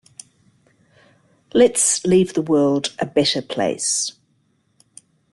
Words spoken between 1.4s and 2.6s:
Let's leave the